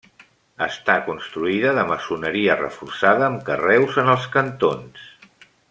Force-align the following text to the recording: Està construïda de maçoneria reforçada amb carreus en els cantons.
Està 0.65 0.95
construïda 1.09 1.73
de 1.79 1.83
maçoneria 1.91 2.57
reforçada 2.63 3.29
amb 3.29 3.45
carreus 3.51 4.01
en 4.05 4.11
els 4.17 4.27
cantons. 4.39 5.07